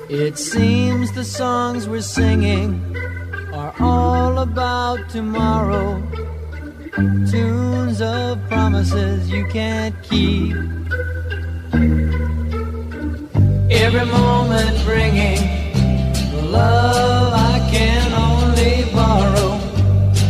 It 0.07 0.37
seems 0.37 1.11
the 1.11 1.25
songs 1.25 1.89
we're 1.89 2.01
singing 2.01 2.95
are 3.53 3.73
all 3.81 4.39
about 4.39 5.09
tomorrow. 5.09 6.01
Tunes 7.29 8.01
of 8.01 8.39
promises 8.47 9.29
you 9.29 9.45
can't 9.47 9.95
keep 10.03 10.84
every 13.85 14.05
moment 14.05 14.83
bringing 14.83 15.37
love 16.51 17.31
I 17.53 17.59
can 17.71 18.05
only 18.27 18.83
borrow. 18.91 19.51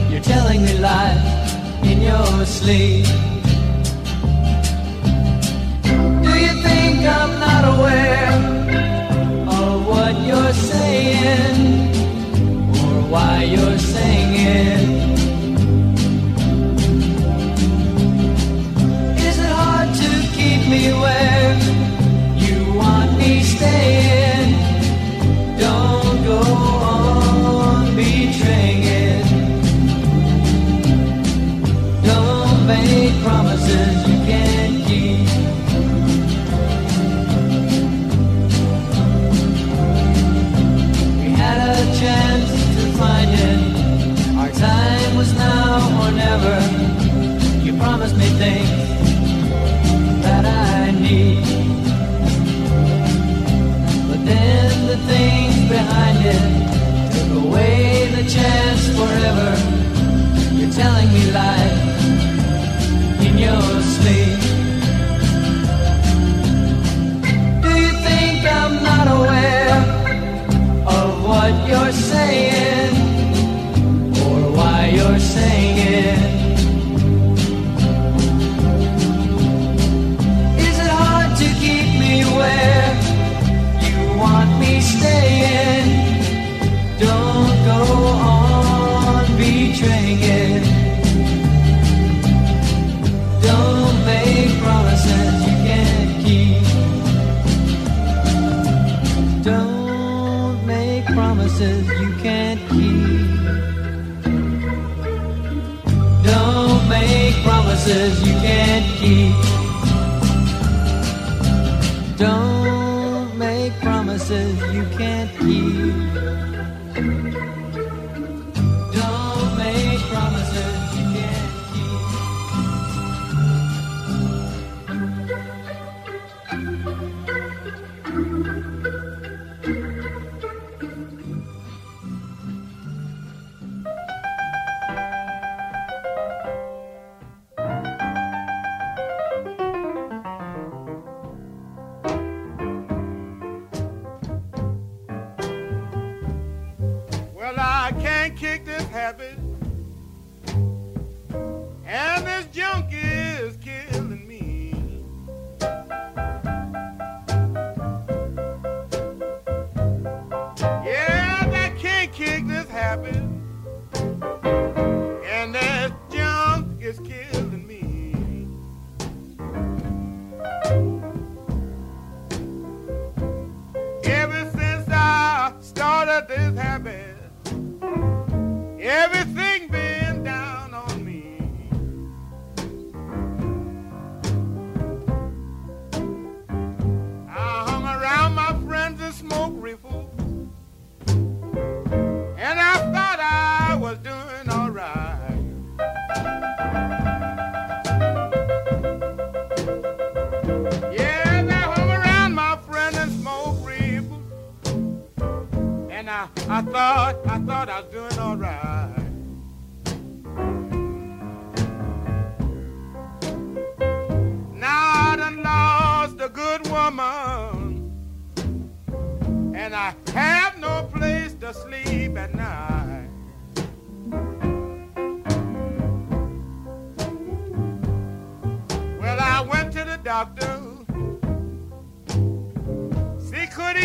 You're 0.09 0.27
telling 0.33 0.61
me 0.65 0.73
lies 0.79 1.53
in 1.91 2.01
your 2.01 2.45
sleep. 2.45 3.05
Do 6.25 6.31
you 6.45 6.53
think 6.67 6.95
I'm 7.17 7.33
not 7.47 7.63
aware 7.75 8.33
of 9.59 9.87
what 9.87 10.13
you're 10.27 10.57
saying 10.71 11.95
or 12.83 12.95
why 13.13 13.43
you're 13.43 13.77
saying? 13.77 14.34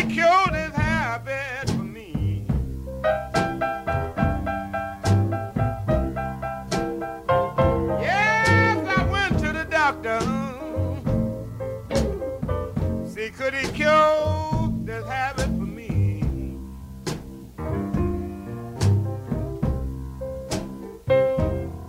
ridiculed 0.01 0.55
his 0.55 0.73
habit 0.73 1.69
for 1.69 1.83
me. 1.83 2.45
Yes, 7.99 8.87
I 8.87 9.03
went 9.11 9.39
to 9.39 9.53
the 9.53 9.65
doctor. 9.69 10.19
See, 13.07 13.29
could 13.29 13.53
he 13.53 13.67
cure 13.71 14.71
this 14.83 15.05
habit 15.05 15.45
for 15.45 15.67
me? 15.67 16.23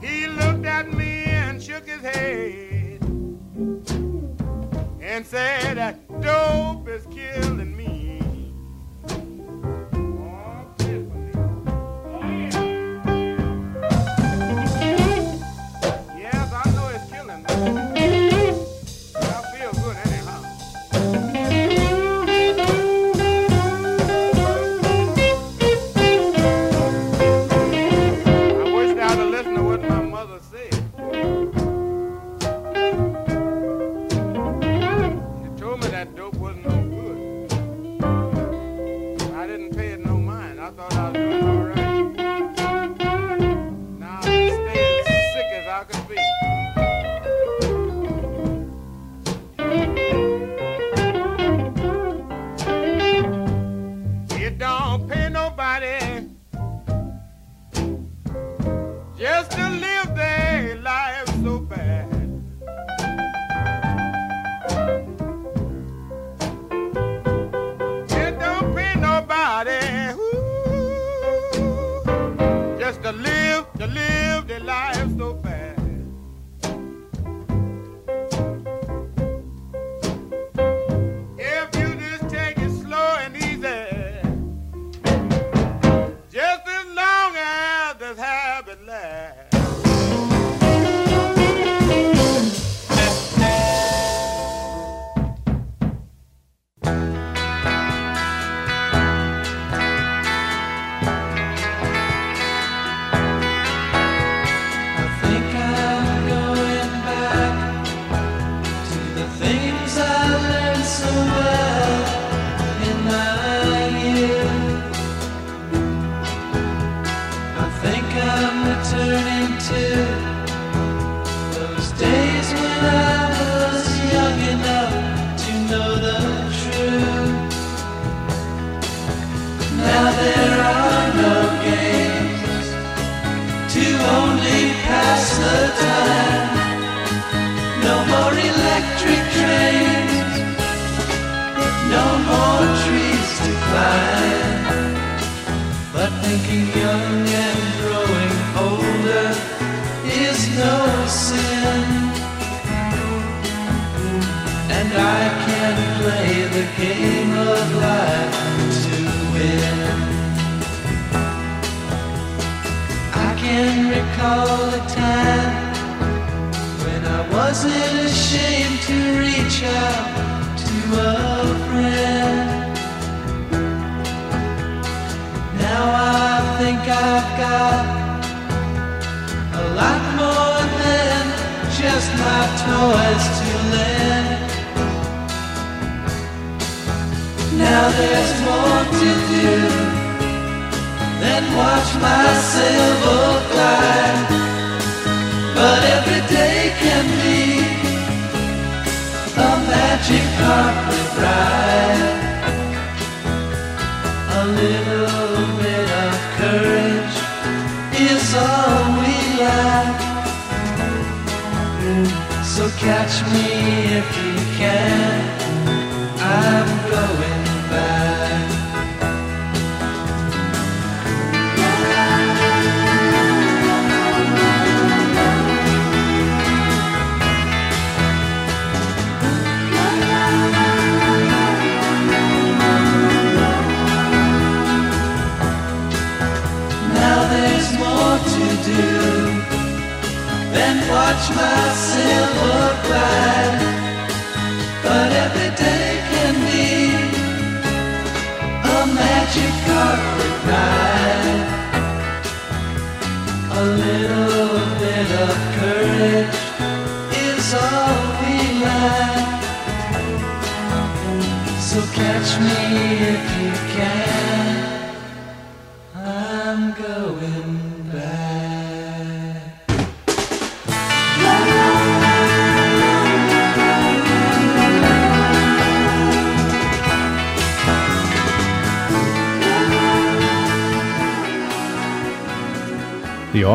He 0.01 0.27
looked 0.27 0.67
at 0.67 0.93
me 0.93 1.25
and 1.25 1.63
shook 1.63 1.87
his 1.87 2.03
head 2.03 3.03
and 5.01 5.25
said, 5.27 5.92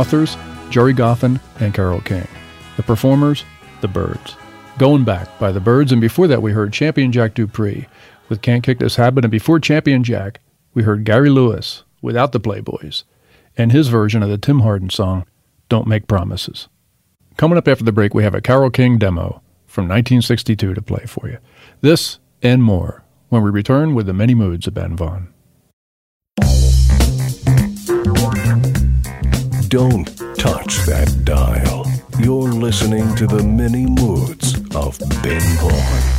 authors, 0.07 0.37
Gerry 0.69 0.93
Goffin 0.93 1.37
and 1.59 1.73
Carole 1.73 1.99
King. 1.99 2.25
The 2.77 2.83
performers, 2.83 3.43
The 3.81 3.89
Byrds. 3.89 4.37
Going 4.77 5.03
Back 5.03 5.37
by 5.37 5.51
The 5.51 5.59
Byrds, 5.59 5.91
and 5.91 5.99
before 5.99 6.27
that 6.27 6.41
we 6.41 6.53
heard 6.53 6.71
Champion 6.71 7.11
Jack 7.11 7.33
Dupree 7.33 7.89
with 8.29 8.41
Can't 8.41 8.63
Kick 8.63 8.79
This 8.79 8.95
Habit, 8.95 9.25
and 9.25 9.31
before 9.31 9.59
Champion 9.59 10.05
Jack, 10.05 10.39
we 10.73 10.83
heard 10.83 11.03
Gary 11.03 11.29
Lewis 11.29 11.83
without 12.01 12.31
the 12.31 12.39
Playboys, 12.39 13.03
and 13.57 13.73
his 13.73 13.89
version 13.89 14.23
of 14.23 14.29
the 14.29 14.37
Tim 14.37 14.61
Hardin 14.61 14.89
song, 14.89 15.25
Don't 15.67 15.87
Make 15.87 16.07
Promises. 16.07 16.69
Coming 17.35 17.57
up 17.57 17.67
after 17.67 17.83
the 17.83 17.91
break, 17.91 18.13
we 18.13 18.23
have 18.23 18.35
a 18.35 18.39
Carole 18.39 18.69
King 18.69 18.97
demo 18.97 19.41
from 19.65 19.89
1962 19.89 20.73
to 20.73 20.81
play 20.81 21.03
for 21.05 21.27
you. 21.27 21.37
This 21.81 22.19
and 22.41 22.63
more 22.63 23.03
when 23.27 23.43
we 23.43 23.49
return 23.49 23.93
with 23.93 24.05
the 24.05 24.13
many 24.13 24.35
moods 24.35 24.67
of 24.67 24.73
Ben 24.73 24.95
Vaughn. 24.95 25.33
Don't 29.69 30.05
touch 30.37 30.77
that 30.85 31.25
dial. 31.25 31.85
You're 32.19 32.53
listening 32.53 33.13
to 33.15 33.27
the 33.27 33.43
many 33.43 33.85
moods 33.85 34.55
of 34.73 34.97
Ben 35.21 35.41
Vaughn. 35.57 36.17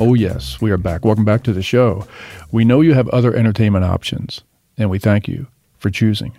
Oh, 0.00 0.14
yes, 0.14 0.58
we 0.62 0.70
are 0.70 0.78
back. 0.78 1.04
Welcome 1.04 1.26
back 1.26 1.42
to 1.42 1.52
the 1.52 1.62
show. 1.62 2.06
We 2.50 2.64
know 2.64 2.80
you 2.80 2.94
have 2.94 3.08
other 3.08 3.34
entertainment 3.34 3.84
options, 3.84 4.40
and 4.78 4.88
we 4.88 4.98
thank 4.98 5.28
you 5.28 5.48
for 5.76 5.90
choosing 5.90 6.32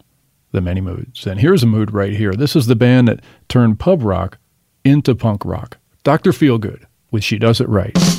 the 0.52 0.62
many 0.62 0.82
moods. 0.82 1.28
And 1.28 1.40
here's 1.40 1.62
a 1.62 1.68
mood 1.68 1.94
right 1.94 2.14
here. 2.14 2.34
This 2.34 2.56
is 2.56 2.66
the 2.66 2.76
band 2.76 3.08
that 3.10 3.20
turned 3.48 3.80
pub 3.80 4.02
rock 4.02 4.40
into 4.84 5.14
punk 5.14 5.46
rock. 5.46 5.78
Dr. 6.06 6.34
Feelgood 6.34 6.84
with 7.10 7.24
She 7.24 7.40
Does 7.40 7.60
It 7.60 7.68
Right. 7.68 8.15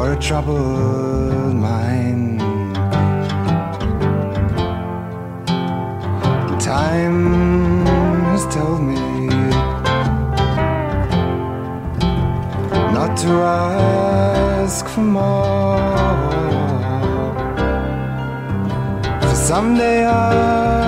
For 0.00 0.12
a 0.12 0.16
troubled 0.16 1.54
mind. 1.54 2.40
Time 6.58 7.84
has 8.30 8.44
told 8.54 8.80
me 8.80 9.26
not 12.96 13.14
to 13.22 13.28
ask 13.28 14.88
for 14.88 15.02
more. 15.02 15.78
For 19.20 19.34
someday 19.34 20.04
our 20.04 20.79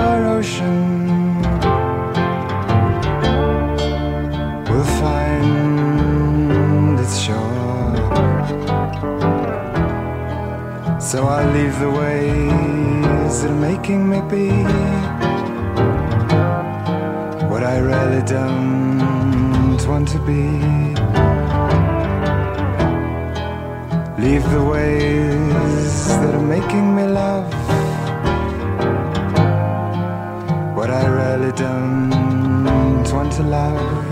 So 11.13 11.27
I 11.27 11.45
leave 11.53 11.79
the 11.79 11.91
ways 11.91 13.43
that 13.43 13.51
are 13.51 13.61
making 13.71 14.09
me 14.09 14.19
be 14.33 14.49
what 17.51 17.63
I 17.63 17.77
really 17.77 18.23
don't 18.23 19.77
want 19.87 20.07
to 20.07 20.17
be. 20.29 20.41
Leave 24.25 24.45
the 24.49 24.63
ways 24.73 26.07
that 26.17 26.33
are 26.33 26.47
making 26.55 26.95
me 26.95 27.05
love 27.05 27.53
what 30.75 30.89
I 30.89 31.05
really 31.05 31.51
don't 31.51 33.03
want 33.13 33.31
to 33.33 33.43
love. 33.43 34.02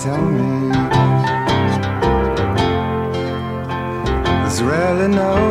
Tell 0.00 0.22
me. 0.22 0.70
There's 4.24 4.62
really 4.62 5.08
no 5.08 5.49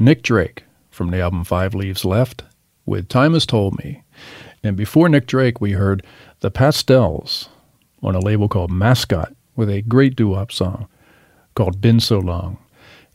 Nick 0.00 0.22
Drake 0.22 0.64
from 0.90 1.10
the 1.10 1.20
album 1.20 1.44
Five 1.44 1.74
Leaves 1.74 2.06
Left 2.06 2.42
with 2.86 3.06
Time 3.06 3.34
Has 3.34 3.44
Told 3.44 3.76
Me. 3.84 4.02
And 4.64 4.74
before 4.74 5.10
Nick 5.10 5.26
Drake, 5.26 5.60
we 5.60 5.72
heard 5.72 6.02
The 6.40 6.50
Pastels 6.50 7.50
on 8.02 8.14
a 8.14 8.18
label 8.18 8.48
called 8.48 8.70
Mascot 8.70 9.34
with 9.56 9.68
a 9.68 9.82
great 9.82 10.16
doo 10.16 10.28
wop 10.28 10.52
song 10.52 10.88
called 11.54 11.82
Been 11.82 12.00
So 12.00 12.18
Long. 12.18 12.56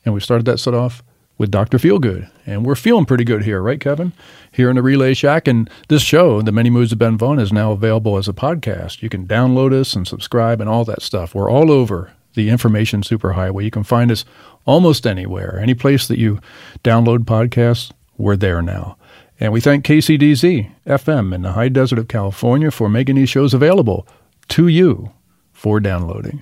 And 0.05 0.13
we 0.13 0.19
started 0.19 0.45
that 0.45 0.59
set 0.59 0.75
off 0.75 1.01
with 1.39 1.49
Dr. 1.49 1.79
Feelgood. 1.79 2.29
And 2.45 2.63
we're 2.63 2.75
feeling 2.75 3.05
pretty 3.05 3.23
good 3.23 3.43
here, 3.43 3.63
right, 3.63 3.81
Kevin? 3.81 4.13
Here 4.51 4.69
in 4.69 4.75
the 4.75 4.83
Relay 4.83 5.15
Shack. 5.15 5.47
And 5.47 5.67
this 5.87 6.03
show, 6.03 6.43
The 6.43 6.51
Many 6.51 6.69
Moods 6.69 6.91
of 6.91 6.99
Ben 6.99 7.17
Vaughn, 7.17 7.39
is 7.39 7.51
now 7.51 7.71
available 7.71 8.15
as 8.15 8.27
a 8.27 8.33
podcast. 8.33 9.01
You 9.01 9.09
can 9.09 9.25
download 9.25 9.73
us 9.73 9.95
and 9.95 10.07
subscribe 10.07 10.61
and 10.61 10.69
all 10.69 10.85
that 10.85 11.01
stuff. 11.01 11.33
We're 11.33 11.49
all 11.49 11.71
over 11.71 12.13
the 12.35 12.49
information 12.49 13.01
superhighway. 13.01 13.63
You 13.63 13.71
can 13.71 13.83
find 13.83 14.11
us 14.11 14.25
almost 14.65 15.07
anywhere. 15.07 15.59
Any 15.59 15.73
place 15.73 16.07
that 16.07 16.19
you 16.19 16.39
download 16.83 17.19
podcasts, 17.19 17.91
we're 18.17 18.35
there 18.35 18.61
now. 18.61 18.97
And 19.39 19.51
we 19.51 19.59
thank 19.59 19.85
KCDZ 19.85 20.71
FM 20.85 21.33
in 21.33 21.41
the 21.41 21.53
high 21.53 21.69
desert 21.69 21.99
of 21.99 22.07
California 22.07 22.71
for 22.71 22.89
making 22.89 23.15
these 23.15 23.29
shows 23.29 23.53
available 23.53 24.07
to 24.49 24.67
you 24.67 25.11
for 25.51 25.79
downloading. 25.79 26.41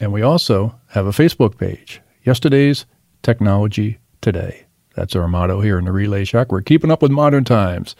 And 0.00 0.12
we 0.12 0.22
also 0.22 0.74
have 0.90 1.06
a 1.06 1.10
Facebook 1.10 1.58
page, 1.58 2.00
Yesterday's 2.24 2.86
Technology 3.22 3.98
Today. 4.20 4.66
That's 4.94 5.16
our 5.16 5.28
motto 5.28 5.60
here 5.60 5.78
in 5.78 5.86
the 5.86 5.92
Relay 5.92 6.24
Shack. 6.24 6.52
We're 6.52 6.60
keeping 6.60 6.90
up 6.90 7.02
with 7.02 7.10
modern 7.10 7.44
times 7.44 7.96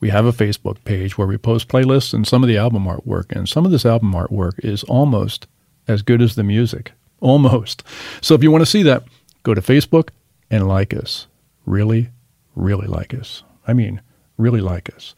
we 0.00 0.10
have 0.10 0.26
a 0.26 0.32
Facebook 0.32 0.82
page 0.84 1.16
where 1.16 1.26
we 1.26 1.38
post 1.38 1.68
playlists 1.68 2.12
and 2.12 2.26
some 2.26 2.42
of 2.42 2.48
the 2.48 2.58
album 2.58 2.84
artwork. 2.84 3.34
And 3.34 3.48
some 3.48 3.64
of 3.64 3.72
this 3.72 3.86
album 3.86 4.12
artwork 4.12 4.62
is 4.64 4.84
almost 4.84 5.46
as 5.88 6.02
good 6.02 6.22
as 6.22 6.34
the 6.34 6.42
music. 6.42 6.92
Almost. 7.20 7.82
So 8.20 8.34
if 8.34 8.42
you 8.42 8.50
want 8.50 8.62
to 8.62 8.70
see 8.70 8.82
that, 8.82 9.04
go 9.42 9.54
to 9.54 9.60
Facebook 9.60 10.10
and 10.50 10.68
like 10.68 10.94
us. 10.94 11.26
Really, 11.64 12.10
really 12.54 12.86
like 12.86 13.14
us. 13.14 13.42
I 13.66 13.72
mean, 13.72 14.00
really 14.36 14.60
like 14.60 14.94
us. 14.94 15.14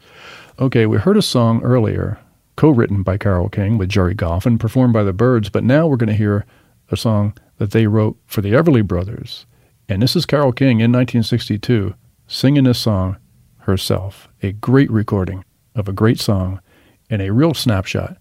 Okay, 0.59 0.85
we 0.85 0.97
heard 0.97 1.17
a 1.17 1.21
song 1.21 1.61
earlier, 1.63 2.19
co 2.55 2.69
written 2.69 3.03
by 3.03 3.17
Carole 3.17 3.49
King 3.49 3.77
with 3.77 3.89
Jerry 3.89 4.13
Goff 4.13 4.45
and 4.45 4.59
performed 4.59 4.93
by 4.93 5.03
the 5.03 5.13
Byrds, 5.13 5.49
but 5.49 5.63
now 5.63 5.87
we're 5.87 5.97
going 5.97 6.09
to 6.09 6.15
hear 6.15 6.45
a 6.91 6.97
song 6.97 7.33
that 7.57 7.71
they 7.71 7.87
wrote 7.87 8.17
for 8.25 8.41
the 8.41 8.53
Everly 8.53 8.85
Brothers. 8.85 9.45
And 9.87 10.01
this 10.01 10.15
is 10.15 10.25
Carole 10.25 10.51
King 10.51 10.79
in 10.79 10.91
1962 10.91 11.93
singing 12.27 12.63
this 12.63 12.79
song 12.79 13.17
herself. 13.59 14.29
A 14.43 14.51
great 14.51 14.89
recording 14.91 15.43
of 15.75 15.87
a 15.87 15.93
great 15.93 16.19
song 16.19 16.61
and 17.09 17.21
a 17.21 17.33
real 17.33 17.53
snapshot 17.53 18.17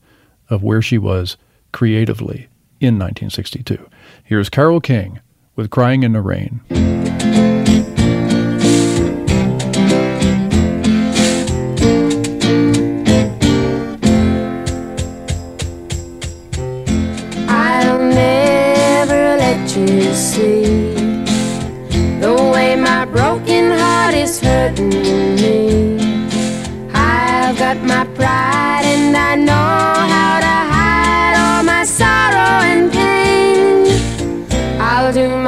of 0.48 0.62
where 0.62 0.80
she 0.80 0.98
was 0.98 1.36
creatively 1.72 2.48
in 2.80 2.98
1962. 2.98 3.88
Here's 4.24 4.48
Carole 4.48 4.80
King 4.80 5.20
with 5.56 5.70
Crying 5.70 6.02
in 6.02 6.12
the 6.12 6.20
Rain. 6.20 6.60
I'll 17.48 17.98
never 17.98 19.36
let 19.36 19.76
you 19.76 20.14
see 20.14 20.92
the 22.20 22.50
way 22.52 22.76
my 22.76 23.04
broken 23.06 23.70
heart 23.78 24.14
is 24.14 24.40
hurting 24.40 24.90
me. 25.36 25.98
I've 26.94 27.58
got 27.58 27.82
my 27.82 28.04
pride 28.14 28.84
and 28.84 29.16
I 29.16 29.34
know 29.36 30.17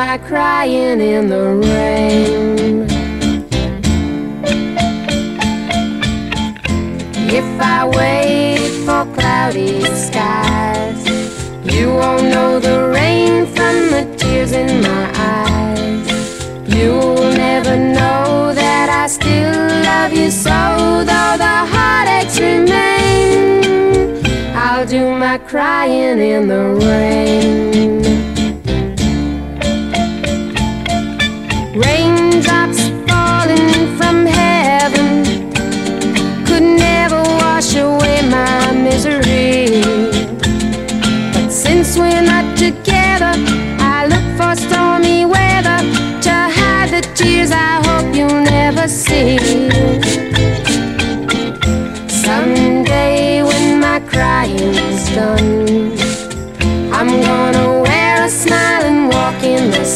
My 0.00 0.16
crying 0.16 0.98
in 0.98 1.28
the 1.28 1.44
rain. 1.68 2.86
If 7.28 7.48
I 7.60 7.86
wait 7.86 8.70
for 8.86 9.04
cloudy 9.14 9.84
skies, 10.06 11.04
you 11.74 11.88
won't 11.90 12.24
know 12.32 12.58
the 12.58 12.88
rain 12.88 13.44
from 13.54 13.74
the 13.94 14.04
tears 14.16 14.52
in 14.52 14.80
my 14.80 15.04
eyes. 15.36 16.08
You'll 16.74 17.32
never 17.46 17.76
know 17.76 18.54
that 18.54 18.88
I 19.02 19.06
still 19.06 19.52
love 19.90 20.14
you 20.14 20.30
so, 20.30 21.04
though 21.10 21.34
the 21.46 21.58
heartaches 21.74 22.40
remain. 22.40 24.24
I'll 24.56 24.86
do 24.86 25.14
my 25.14 25.36
crying 25.36 26.18
in 26.18 26.48
the 26.48 26.64
rain. 26.86 27.79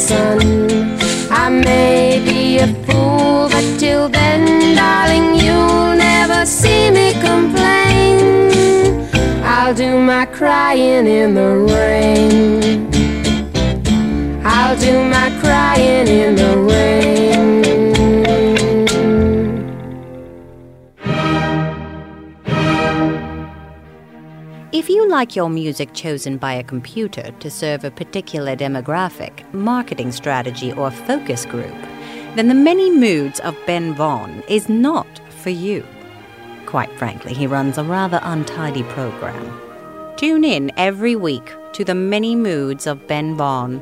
Sun. 0.09 0.41
I 1.31 1.49
may 1.49 2.21
be 2.29 2.59
a 2.59 2.69
fool, 2.85 3.49
but 3.49 3.67
till 3.79 4.09
then, 4.09 4.77
darling, 4.77 5.29
you'll 5.43 5.97
never 5.97 6.45
see 6.45 6.91
me 6.91 7.13
complain. 7.29 8.17
I'll 9.43 9.75
do 9.75 9.99
my 9.99 10.27
crying 10.27 11.07
in 11.07 11.35
the 11.41 11.53
rain. 11.75 12.91
I'll 14.45 14.79
do 14.79 14.95
my 15.17 15.29
crying 15.43 16.09
in 16.23 16.35
the 16.37 16.53
rain. 16.59 16.74
Like 25.15 25.37
your 25.37 25.49
music 25.49 25.95
chosen 25.95 26.39
by 26.39 26.55
a 26.55 26.65
computer 26.65 27.31
to 27.39 27.49
serve 27.49 27.85
a 27.85 27.91
particular 27.93 28.57
demographic, 28.57 29.45
marketing 29.55 30.11
strategy, 30.11 30.73
or 30.73 30.91
focus 30.91 31.47
group, 31.47 31.77
then 32.35 32.49
the 32.49 32.55
many 32.55 32.91
moods 32.91 33.39
of 33.39 33.57
Ben 33.65 33.95
Vaughn 33.95 34.43
is 34.49 34.69
not 34.69 35.07
for 35.31 35.51
you. 35.51 35.87
Quite 36.67 36.91
frankly, 36.99 37.33
he 37.33 37.47
runs 37.47 37.79
a 37.79 37.85
rather 37.85 38.19
untidy 38.25 38.83
program. 38.83 40.17
Tune 40.17 40.43
in 40.43 40.73
every 40.77 41.15
week 41.15 41.49
to 41.75 41.85
the 41.85 41.95
many 41.95 42.35
moods 42.35 42.89
of 42.89 43.07
Ben 43.07 43.37
Vaughn. 43.37 43.81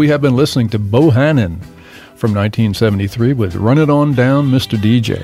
We 0.00 0.08
have 0.08 0.22
been 0.22 0.34
listening 0.34 0.70
to 0.70 0.78
Bohannon 0.78 1.60
from 2.16 2.32
1973 2.32 3.34
with 3.34 3.54
Run 3.54 3.76
It 3.76 3.90
On 3.90 4.14
Down, 4.14 4.46
Mr. 4.46 4.78
DJ. 4.78 5.22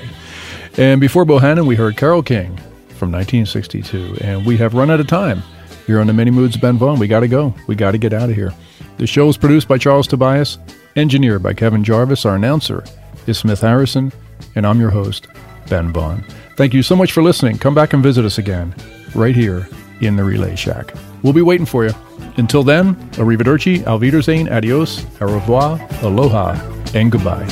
And 0.76 1.00
before 1.00 1.24
Bohannon, 1.24 1.66
we 1.66 1.76
heard 1.76 1.96
Carole 1.96 2.22
King 2.22 2.54
from 2.88 3.10
1962. 3.10 4.18
And 4.20 4.44
we 4.44 4.58
have 4.58 4.74
run 4.74 4.90
out 4.90 5.00
of 5.00 5.06
time 5.06 5.42
here 5.86 5.98
on 5.98 6.06
the 6.06 6.12
Many 6.12 6.30
Moods 6.30 6.58
Ben 6.58 6.76
Vaughn. 6.76 6.98
We 6.98 7.08
got 7.08 7.20
to 7.20 7.26
go. 7.26 7.54
We 7.66 7.74
got 7.74 7.92
to 7.92 7.98
get 7.98 8.12
out 8.12 8.28
of 8.28 8.36
here. 8.36 8.52
The 8.98 9.06
show 9.06 9.30
is 9.30 9.38
produced 9.38 9.66
by 9.66 9.78
Charles 9.78 10.06
Tobias, 10.06 10.58
engineered 10.94 11.42
by 11.42 11.54
Kevin 11.54 11.82
Jarvis. 11.82 12.26
Our 12.26 12.36
announcer 12.36 12.84
is 13.26 13.38
Smith 13.38 13.62
Harrison, 13.62 14.12
and 14.56 14.66
I'm 14.66 14.78
your 14.78 14.90
host, 14.90 15.26
Ben 15.70 15.90
Vaughn. 15.90 16.22
Thank 16.58 16.74
you 16.74 16.82
so 16.82 16.94
much 16.94 17.12
for 17.12 17.22
listening. 17.22 17.56
Come 17.56 17.74
back 17.74 17.94
and 17.94 18.02
visit 18.02 18.26
us 18.26 18.36
again 18.36 18.74
right 19.14 19.34
here 19.34 19.66
in 20.02 20.16
the 20.16 20.24
Relay 20.24 20.54
Shack. 20.54 20.92
We'll 21.22 21.32
be 21.32 21.42
waiting 21.42 21.66
for 21.66 21.84
you. 21.84 21.92
Until 22.36 22.62
then, 22.62 22.94
arrivederci, 23.12 23.84
Wiedersehen, 23.98 24.48
adios, 24.48 25.04
au 25.20 25.26
revoir, 25.26 25.80
aloha, 26.02 26.54
and 26.94 27.10
goodbye. 27.10 27.46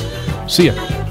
See 0.47 0.67
ya. 0.67 1.04